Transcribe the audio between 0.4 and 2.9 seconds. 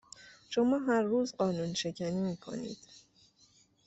شما هر روز قانونشکنی میکنید